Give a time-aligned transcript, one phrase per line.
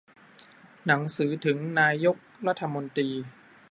[0.85, 2.17] หนังสือถึงนายก
[2.47, 3.09] รัฐมนตรี